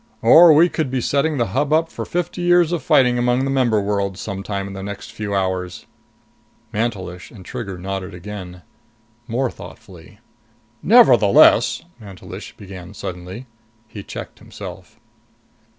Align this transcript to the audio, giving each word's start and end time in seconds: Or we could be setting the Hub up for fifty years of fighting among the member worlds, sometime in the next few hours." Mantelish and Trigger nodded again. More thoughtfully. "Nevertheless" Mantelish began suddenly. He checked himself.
Or 0.23 0.51
we 0.51 0.67
could 0.67 0.89
be 0.89 0.99
setting 0.99 1.37
the 1.37 1.49
Hub 1.53 1.71
up 1.71 1.91
for 1.91 2.05
fifty 2.05 2.41
years 2.41 2.71
of 2.71 2.81
fighting 2.81 3.19
among 3.19 3.43
the 3.43 3.51
member 3.51 3.79
worlds, 3.79 4.19
sometime 4.19 4.65
in 4.65 4.73
the 4.73 4.81
next 4.81 5.11
few 5.11 5.35
hours." 5.35 5.85
Mantelish 6.73 7.29
and 7.29 7.45
Trigger 7.45 7.77
nodded 7.77 8.15
again. 8.15 8.63
More 9.27 9.51
thoughtfully. 9.51 10.17
"Nevertheless" 10.81 11.83
Mantelish 12.01 12.57
began 12.57 12.95
suddenly. 12.95 13.45
He 13.87 14.01
checked 14.01 14.39
himself. 14.39 14.99